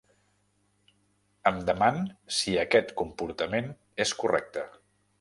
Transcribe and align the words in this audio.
Em 1.51 1.59
deman 1.69 2.01
si 2.39 2.57
aquest 2.65 2.97
comportament 3.05 3.73
és 4.07 4.19
correcte. 4.25 4.69